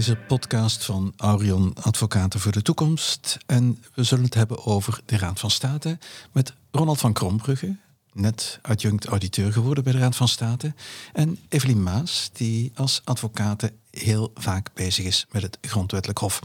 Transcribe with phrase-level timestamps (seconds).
[0.00, 3.38] deze podcast van Aurion Advocaten voor de Toekomst.
[3.46, 5.98] En we zullen het hebben over de Raad van State
[6.32, 7.76] met Ronald van Krombrugge,
[8.12, 10.74] net adjunct auditeur geworden bij de Raad van State.
[11.12, 16.40] En Evelien Maas, die als advocate heel vaak bezig is met het Grondwettelijk Hof.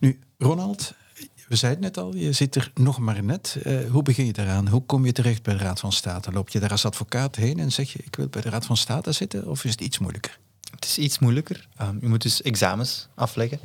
[0.00, 0.94] Nu, Ronald,
[1.48, 3.56] we zeiden het al, je zit er nog maar net.
[3.66, 4.68] Uh, hoe begin je daaraan?
[4.68, 6.32] Hoe kom je terecht bij de Raad van State?
[6.32, 8.76] Loop je daar als advocaat heen en zeg je, ik wil bij de Raad van
[8.76, 9.48] State zitten?
[9.48, 10.38] Of is het iets moeilijker?
[10.86, 11.68] Is iets moeilijker.
[11.82, 13.58] Um, je moet dus examens afleggen.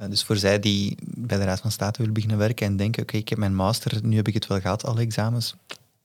[0.00, 3.02] Uh, dus voor zij die bij de Raad van State willen beginnen werken en denken,
[3.02, 5.54] oké, ik heb mijn master, nu heb ik het wel gehad, alle examens.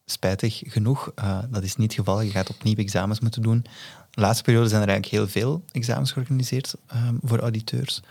[0.05, 2.22] Spijtig genoeg, uh, dat is niet het geval.
[2.22, 3.66] Je gaat opnieuw examens moeten doen.
[4.12, 8.02] De laatste periode zijn er eigenlijk heel veel examens georganiseerd um, voor auditeurs.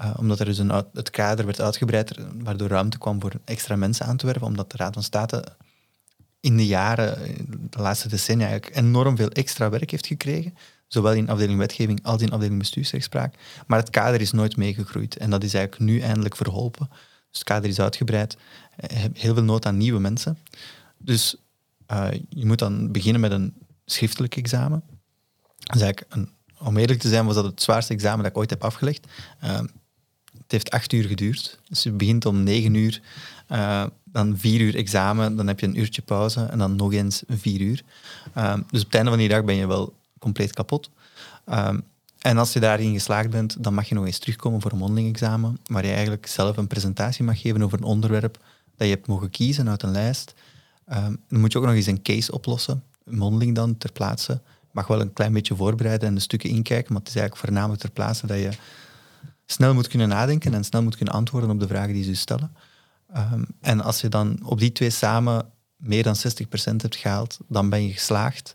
[0.00, 4.06] Uh, omdat er dus een, het kader werd uitgebreid, waardoor ruimte kwam voor extra mensen
[4.06, 5.44] aan te werven, omdat de Raad van State
[6.40, 7.18] in de jaren,
[7.70, 10.54] de laatste decennia, eigenlijk enorm veel extra werk heeft gekregen
[10.92, 13.34] zowel in afdeling wetgeving als in afdeling bestuursrechtspraak.
[13.66, 16.88] Maar het kader is nooit meegegroeid en dat is eigenlijk nu eindelijk verholpen.
[17.30, 18.36] Dus het kader is uitgebreid,
[18.76, 20.38] eh, heel veel nood aan nieuwe mensen.
[20.98, 21.36] Dus
[21.92, 24.82] uh, je moet dan beginnen met een schriftelijk examen.
[25.58, 28.64] Eigenlijk een, om eerlijk te zijn was dat het zwaarste examen dat ik ooit heb
[28.64, 29.06] afgelegd.
[29.44, 29.58] Uh,
[30.32, 31.58] het heeft acht uur geduurd.
[31.68, 33.00] Dus je begint om negen uur,
[33.48, 37.22] uh, dan vier uur examen, dan heb je een uurtje pauze en dan nog eens
[37.28, 37.82] vier uur.
[38.70, 40.90] dus op het einde van die dag ben je wel compleet kapot.
[41.46, 41.82] Um,
[42.18, 45.08] en als je daarin geslaagd bent, dan mag je nog eens terugkomen voor een mondeling
[45.08, 48.38] examen, waar je eigenlijk zelf een presentatie mag geven over een onderwerp
[48.76, 50.34] dat je hebt mogen kiezen uit een lijst.
[50.92, 54.40] Um, dan moet je ook nog eens een case oplossen, mondeling dan ter plaatse.
[54.70, 57.80] Mag wel een klein beetje voorbereiden en de stukken inkijken, maar het is eigenlijk voornamelijk
[57.80, 58.50] ter plaatse dat je
[59.46, 62.52] snel moet kunnen nadenken en snel moet kunnen antwoorden op de vragen die ze stellen.
[63.16, 65.50] Um, en als je dan op die twee samen
[65.80, 66.20] meer dan 60%
[66.76, 68.54] hebt gehaald, dan ben je geslaagd.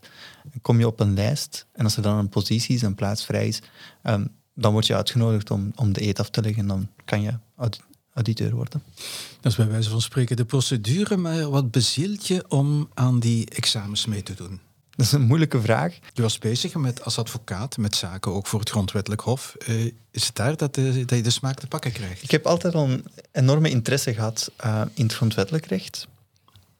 [0.62, 3.48] Kom je op een lijst en als er dan een positie is, een plaats vrij
[3.48, 3.62] is,
[4.02, 7.22] um, dan word je uitgenodigd om, om de eet af te leggen en dan kan
[7.22, 7.38] je
[8.14, 8.82] auditeur worden.
[9.40, 13.50] Dat is bij wijze van spreken de procedure, maar wat bezielt je om aan die
[13.50, 14.60] examens mee te doen?
[14.90, 15.98] Dat is een moeilijke vraag.
[16.12, 19.54] Je was bezig met, als advocaat met zaken ook voor het grondwettelijk hof.
[19.68, 22.22] Uh, is het daar dat, de, dat, je de smaak te pakken krijgt?
[22.22, 26.08] Ik heb altijd al een enorme interesse gehad uh, in het grondwettelijk recht.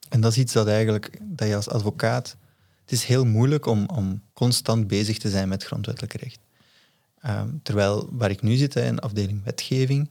[0.09, 2.35] En dat is iets dat eigenlijk, dat je als advocaat,
[2.81, 6.39] het is heel moeilijk om, om constant bezig te zijn met grondwettelijk recht.
[7.25, 10.09] Um, terwijl waar ik nu zit, in afdeling wetgeving,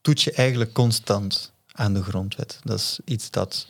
[0.00, 2.58] toet je eigenlijk constant aan de grondwet.
[2.62, 3.66] Dat is iets dat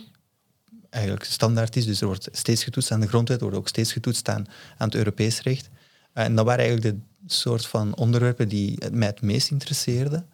[0.91, 3.92] eigenlijk standaard is, dus er wordt steeds getoetst aan de grondwet, er wordt ook steeds
[3.92, 4.47] getoetst aan,
[4.78, 5.69] aan het Europees recht.
[6.12, 10.26] En dat waren eigenlijk de soort van onderwerpen die mij het meest interesseerden.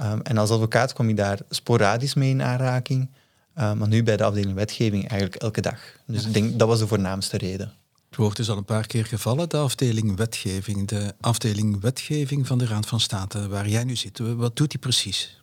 [0.00, 3.08] Um, en als advocaat kom je daar sporadisch mee in aanraking.
[3.58, 5.78] Uh, maar nu bij de afdeling wetgeving eigenlijk elke dag.
[6.06, 7.72] Dus ik denk dat was de voornaamste reden.
[8.08, 10.88] Het woord is al een paar keer gevallen, de afdeling wetgeving.
[10.88, 14.18] De afdeling wetgeving van de Raad van State, waar jij nu zit.
[14.18, 15.42] Wat doet die precies?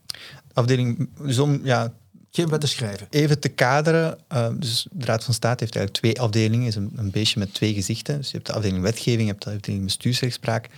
[0.53, 1.93] Afdeling, dus om, ja,
[2.31, 3.07] geen wetten schrijven.
[3.09, 6.91] Even te kaderen, uh, dus de Raad van State heeft eigenlijk twee afdelingen, is een,
[6.95, 8.17] een beestje met twee gezichten.
[8.17, 10.69] Dus je hebt de afdeling wetgeving, je hebt de afdeling bestuursrechtspraak.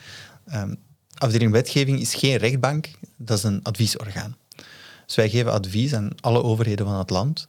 [0.54, 0.78] Um,
[1.14, 4.38] afdeling wetgeving is geen rechtbank, dat is een adviesorgaan.
[5.10, 7.48] Dus wij geven advies aan alle overheden van het land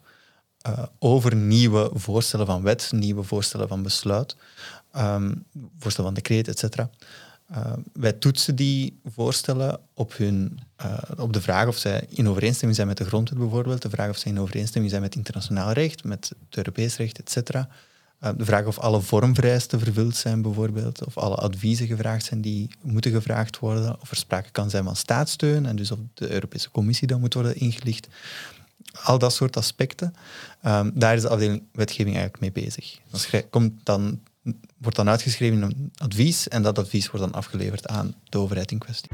[0.69, 4.37] uh, over nieuwe voorstellen van wet, nieuwe voorstellen van besluit,
[4.97, 5.45] um,
[5.79, 6.79] voorstellen van decreet, etc.
[6.79, 12.77] Uh, wij toetsen die voorstellen op, hun, uh, op de vraag of zij in overeenstemming
[12.77, 16.05] zijn met de grondwet bijvoorbeeld, de vraag of zij in overeenstemming zijn met internationaal recht,
[16.05, 17.51] met het Europees recht, etc.
[18.25, 22.71] Uh, de vraag of alle vormvereisten vervuld zijn bijvoorbeeld, of alle adviezen gevraagd zijn die
[22.83, 26.71] moeten gevraagd worden, of er sprake kan zijn van staatssteun en dus of de Europese
[26.71, 28.09] Commissie dan moet worden ingelicht.
[29.03, 30.15] Al dat soort aspecten,
[30.67, 32.99] um, daar is de afdeling wetgeving eigenlijk mee bezig.
[33.11, 34.21] Dat komt dan,
[34.79, 38.71] wordt dan uitgeschreven in een advies en dat advies wordt dan afgeleverd aan de overheid
[38.71, 39.11] in kwestie.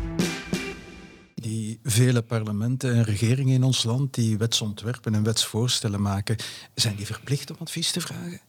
[1.34, 6.36] Die vele parlementen en regeringen in ons land die wetsontwerpen en wetsvoorstellen maken,
[6.74, 8.41] zijn die verplicht om advies te vragen?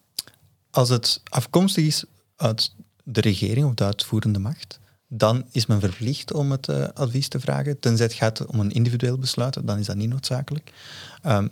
[0.78, 2.04] Als het afkomstig is
[2.36, 2.72] uit
[3.04, 7.40] de regering of de uitvoerende macht, dan is men verplicht om het uh, advies te
[7.40, 7.80] vragen.
[7.80, 10.74] Tenzij het gaat om een individueel besluit, dan is dat niet noodzakelijk.
[11.26, 11.50] Um,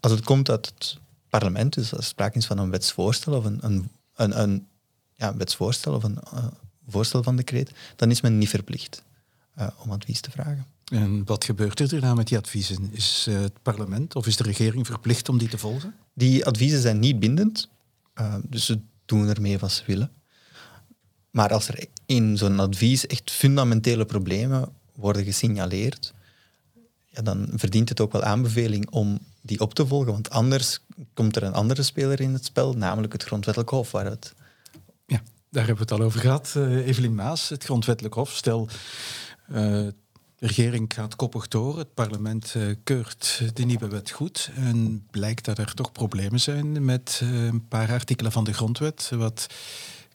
[0.00, 0.98] als het komt uit het
[1.28, 4.66] parlement, dus als er sprake is van een wetsvoorstel of een, een, een, een
[5.14, 6.44] ja, wetsvoorstel of een uh,
[6.88, 9.02] voorstel van decreet, dan is men niet verplicht
[9.58, 10.66] uh, om advies te vragen.
[10.84, 12.88] En wat gebeurt er daarna met die adviezen?
[12.92, 15.94] Is het parlement of is de regering verplicht om die te volgen?
[16.12, 17.68] Die adviezen zijn niet bindend.
[18.20, 20.10] Uh, dus ze doen ermee wat ze willen.
[21.30, 26.14] Maar als er in zo'n advies echt fundamentele problemen worden gesignaleerd,
[27.06, 30.12] ja, dan verdient het ook wel aanbeveling om die op te volgen.
[30.12, 30.78] Want anders
[31.14, 33.90] komt er een andere speler in het spel, namelijk het Grondwettelijk Hof.
[33.90, 34.34] Waar het...
[35.06, 36.54] Ja, daar hebben we het al over gehad.
[36.56, 38.30] Uh, Evelien Maas, het Grondwettelijk Hof.
[38.30, 38.68] Stel,
[40.38, 41.78] de regering gaat koppig door.
[41.78, 42.54] Het parlement
[42.84, 44.50] keurt de nieuwe wet goed.
[44.56, 49.10] En blijkt dat er toch problemen zijn met een paar artikelen van de grondwet.
[49.14, 49.46] Wat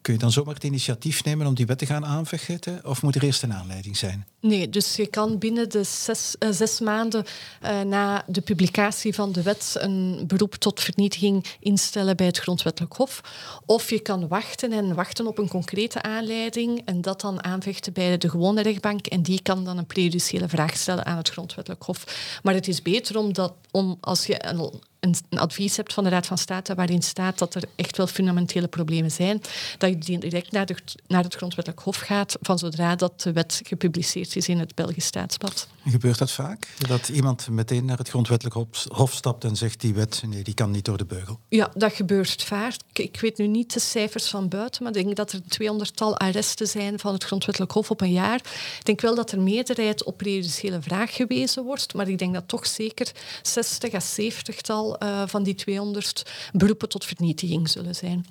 [0.02, 2.86] Kun je dan zomaar het initiatief nemen om die wet te gaan aanvechten?
[2.86, 4.26] Of moet er eerst een aanleiding zijn?
[4.40, 7.26] Nee, dus je kan binnen de zes, uh, zes maanden
[7.64, 12.94] uh, na de publicatie van de wet een beroep tot vernietiging instellen bij het Grondwettelijk
[12.94, 13.22] Hof.
[13.66, 18.18] Of je kan wachten en wachten op een concrete aanleiding en dat dan aanvechten bij
[18.18, 19.08] de gewone rechtbank.
[19.08, 22.40] En die kan dan een prejudiciële vraag stellen aan het Grondwettelijk Hof.
[22.44, 24.72] Maar het is beter om, dat, om als je een
[25.02, 28.68] een, advies hebt van de Raad van State waarin staat dat er echt wel fundamentele
[28.68, 29.42] problemen zijn,
[29.78, 30.76] dat je direct naar, de,
[31.08, 35.06] naar het Grondwettelijk Hof gaat van zodra dat de wet gepubliceerd is in het Belgisch
[35.06, 35.68] Staatsblad.
[35.86, 36.68] Gebeurt dat vaak?
[36.88, 40.72] Dat iemand meteen naar het Grondwettelijk Hof stapt en zegt die wet, nee, die kan
[40.72, 41.40] niet door de beugel?
[41.50, 42.76] Ja, dat gebeurt vaak.
[42.94, 46.68] Ik weet nu niet de cijfers van buiten, maar ik denk dat er 200-tal arresten
[46.68, 48.40] zijn van het Grondwettelijk Hof op een jaar.
[48.80, 52.48] Ik denk wel dat er meerderheid op prejudiciële vraag gewezen wordt, maar ik denk dat
[52.48, 53.12] toch zeker
[53.42, 58.26] 60 à 70-tal uh, van die 200 beroepen tot vernietiging zullen zijn.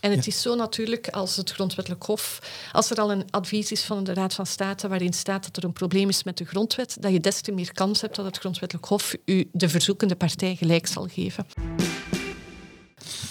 [0.00, 2.38] En het is zo natuurlijk als het grondwettelijk hof,
[2.72, 5.64] als er al een advies is van de Raad van State waarin staat dat er
[5.64, 8.38] een probleem is met de grondwet, dat je des te meer kans hebt dat het
[8.38, 11.46] grondwettelijk hof u de verzoekende partij gelijk zal geven.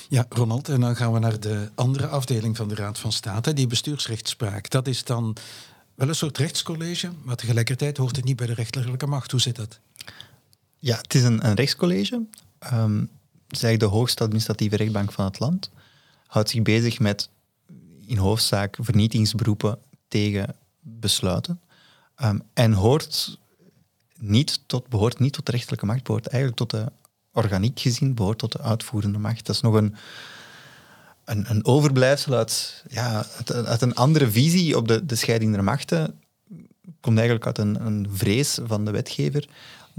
[0.10, 3.54] Ja, Ronald, en dan gaan we naar de andere afdeling van de Raad van State,
[3.54, 4.70] die bestuursrechtspraak.
[4.70, 5.36] Dat is dan
[5.96, 9.32] wel een soort rechtscollege, maar tegelijkertijd hoort het niet bij de rechterlijke macht.
[9.32, 9.80] Hoe zit dat?
[10.80, 12.16] Ja, het is een, een rechtscollege.
[12.74, 13.00] Um,
[13.48, 15.70] het is eigenlijk de hoogste administratieve rechtbank van het land.
[16.28, 17.30] Houdt zich bezig met
[18.06, 19.78] in hoofdzaak vernietigingsberoepen
[20.08, 21.62] tegen besluiten.
[22.24, 23.38] Um, en hoort
[24.18, 26.92] niet tot, behoort niet tot de rechterlijke macht, behoort eigenlijk tot de
[27.32, 29.46] organiek gezien, behoort tot de uitvoerende macht.
[29.46, 29.96] Dat is nog een,
[31.26, 36.20] een, een overblijfsel uit, ja, uit, een andere visie op de, de scheiding der machten.
[37.00, 39.48] Komt eigenlijk uit een, een vrees van de wetgever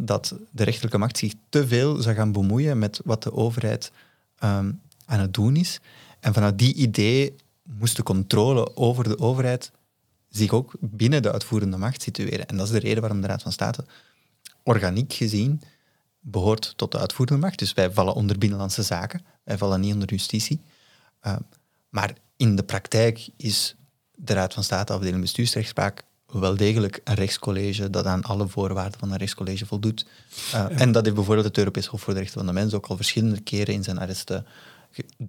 [0.05, 3.93] dat de rechterlijke macht zich te veel zou gaan bemoeien met wat de overheid
[4.39, 4.73] ehm,
[5.05, 5.81] aan het doen is.
[6.21, 9.71] En vanuit die idee moest de controle over de overheid
[10.29, 12.47] zich ook binnen de uitvoerende macht situeren.
[12.47, 13.85] En dat is de reden waarom de Raad van State
[14.63, 15.63] organiek gezien
[16.21, 17.59] behoort tot de uitvoerende macht.
[17.59, 20.61] Dus wij vallen onder binnenlandse zaken, wij vallen niet onder justitie.
[21.21, 21.41] Ehm,
[21.89, 23.77] maar in de praktijk is
[24.15, 29.11] de Raad van State, afdeling bestuursrechtspraak, wel degelijk een rechtscollege dat aan alle voorwaarden van
[29.11, 30.07] een rechtscollege voldoet.
[30.55, 32.87] Uh, En dat heeft bijvoorbeeld het Europees Hof voor de Rechten van de Mens ook
[32.87, 34.47] al verschillende keren in zijn arresten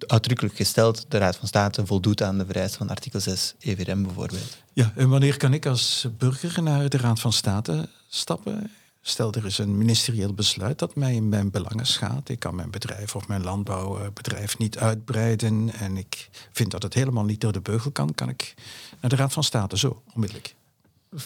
[0.06, 1.04] uitdrukkelijk gesteld.
[1.08, 4.62] De Raad van State voldoet aan de vereisten van artikel 6 EVRM bijvoorbeeld.
[4.72, 8.70] Ja, en wanneer kan ik als burger naar de Raad van State stappen?
[9.04, 12.28] Stel, er is een ministerieel besluit dat mij in mijn belangen schaadt.
[12.28, 17.24] Ik kan mijn bedrijf of mijn landbouwbedrijf niet uitbreiden en ik vind dat het helemaal
[17.24, 18.14] niet door de beugel kan.
[18.14, 18.54] Kan ik
[19.00, 20.54] naar de Raad van State zo, onmiddellijk?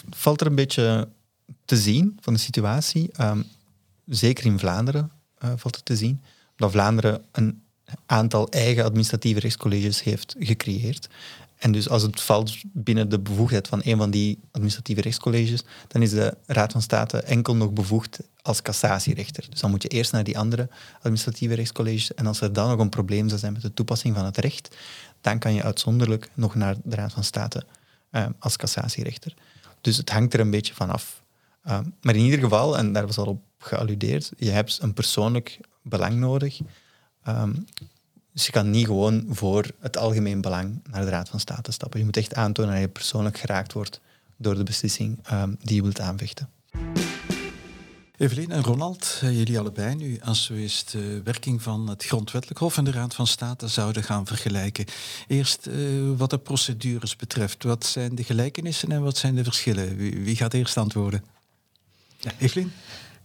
[0.09, 1.09] Valt er een beetje
[1.65, 3.09] te zien van de situatie.
[3.11, 3.41] Ehm,
[4.05, 5.11] zeker in Vlaanderen
[5.43, 6.21] uh, valt het te zien.
[6.55, 7.61] Dat Vlaanderen een
[8.05, 11.07] aantal eigen administratieve rechtscolleges heeft gecreëerd.
[11.57, 16.01] En dus als het valt binnen de bevoegdheid van een van die administratieve rechtscolleges, dan
[16.01, 19.45] is de Raad van State enkel nog bevoegd als cassatierechter.
[19.49, 22.13] Dus dan moet je eerst naar die andere administratieve rechtscolleges.
[22.13, 24.75] En als er dan nog een probleem zou zijn met de toepassing van het recht,
[25.21, 27.65] dan kan je uitzonderlijk nog naar de Raad van State
[28.11, 29.33] uh, als cassatierechter.
[29.87, 31.23] Dus het hangt er een beetje van af.
[31.63, 35.59] Ehm, maar in ieder geval, en daar was al op gealludeerd, je hebt een persoonlijk
[35.81, 36.59] belang nodig.
[37.23, 37.53] Ehm,
[38.33, 41.99] dus je kan niet gewoon voor het algemeen belang naar de Raad van State stappen.
[41.99, 44.01] Je moet echt aantonen dat je persoonlijk geraakt wordt
[44.37, 46.49] door de beslissing um, die je wilt aanvechten.
[48.17, 52.59] Evelien en Ronald, eh, jullie allebei nu, als we eens de werking van het Grondwettelijk
[52.59, 54.85] Hof en de Raad van State zouden gaan vergelijken.
[55.27, 57.63] Eerst uh, wat de procedures betreft.
[57.63, 59.95] Wat zijn de gelijkenissen en wat zijn de verschillen?
[59.95, 61.23] Wie, gaat eerst antwoorden?
[62.19, 62.71] Ja, Evelien?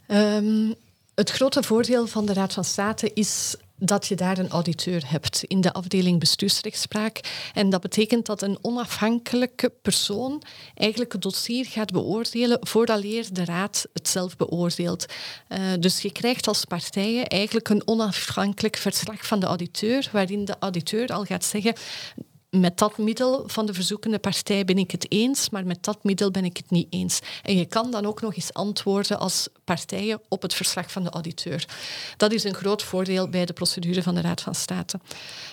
[0.09, 0.75] Um,
[1.15, 5.45] het grote voordeel van de Raad van State is dat je daar een auditeur hebt
[5.47, 7.21] in de afdeling bestuursrechtspraak.
[7.55, 10.43] En dat betekent dat een onafhankelijke persoon
[10.75, 15.07] eigenlijk het dossier gaat beoordelen vooraleer de raad het zelf beoordeelt.
[15.49, 20.57] Uh, dus je krijgt als partijen eigenlijk een onafhankelijk verslag van de auditeur, waarin de
[20.59, 21.75] auditeur al gaat zeggen
[22.61, 26.31] met dat middel van de verzoekende partij ben ik het eens, maar met dat middel
[26.31, 27.21] ben ik het niet eens.
[27.43, 31.11] En je kan dan ook nog eens antwoorden als partijen op het verslag van de
[31.11, 31.67] auditeur.
[32.17, 35.01] Dat is een groot voordeel bij de procedure van de Raad van State.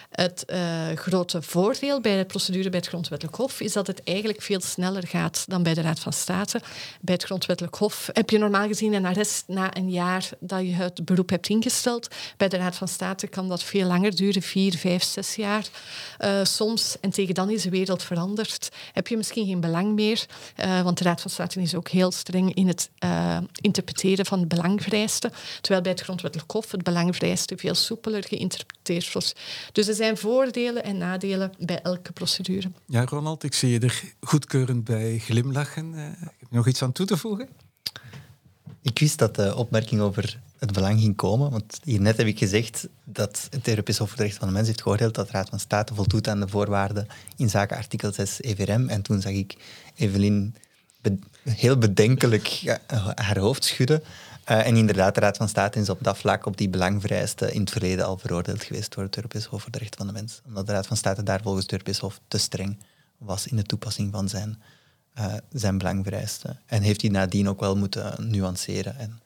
[0.09, 4.41] Het uh, grote voordeel bij de procedure bij het Grondwettelijk Hof is dat het eigenlijk
[4.41, 6.61] veel sneller gaat dan bij de Raad van State.
[7.01, 10.73] Bij het Grondwettelijk Hof heb je normaal gezien een arrest na een jaar dat je
[10.73, 12.07] het beroep hebt ingesteld.
[12.37, 15.67] Bij de Raad van State kan dat veel langer duren, vier, vijf, zes jaar.
[16.19, 16.97] Uh, soms.
[17.01, 18.69] En tegen dan is de wereld veranderd.
[18.93, 20.25] Heb je misschien geen belang meer,
[20.63, 22.89] uh, want de Raad van State is ook heel streng in het
[23.61, 25.31] interpreteren van belangvereisten.
[25.61, 29.35] Terwijl bij het Grondwettelijk Hof het belangvereiste veel soepeler geïnterpreteerd wordt.
[29.71, 32.71] Dus zijn voordelen en nadelen bij elke procedure.
[32.85, 35.93] Ja, Ronald, ik zie je er goedkeurend bij glimlachen.
[35.93, 36.05] Uh,
[36.49, 37.47] nog iets aan toe te voegen?
[38.81, 41.51] Ik wist dat de opmerking over het belang ging komen.
[41.51, 44.67] Want hiernet heb ik gezegd dat het Europees Hof voor de Rechten van de Mens
[44.67, 48.41] heeft geoordeeld dat de Raad van State voldoet aan de voorwaarden in zaken artikel 6
[48.41, 48.89] EVRM.
[48.89, 49.55] En toen zag ik
[49.95, 50.55] Evelien
[51.43, 52.77] heel bedenkelijk
[53.15, 54.03] haar hoofd schudden.
[54.49, 57.59] Uh, en inderdaad, de Raad van State is op dat vlak op die belangvereisten in
[57.59, 60.41] het verleden al veroordeeld geweest door het Europees Hof voor de Rechten van de Mens.
[60.45, 62.77] Omdat de Raad van State daar volgens het Europees Hof te streng
[63.17, 64.61] was in de toepassing van zijn,
[65.19, 66.59] uh, zijn.
[66.65, 69.21] En heeft hij nadien ook wel moeten nuanceren en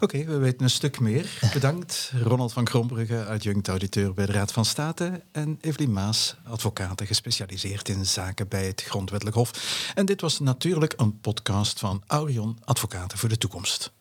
[0.00, 1.38] Oké, we weten een stuk meer.
[1.52, 2.12] Bedankt.
[2.22, 5.22] Ronald van Krombrugge, adjunct-auditeur bij de Raad van State.
[5.32, 9.50] En Evelien Maas, advocaat gespecialiseerd in zaken bij het Grondwettelijk Hof.
[9.94, 13.92] En dit was natuurlijk een podcast van Aurion Advocaten voor de Toekomst.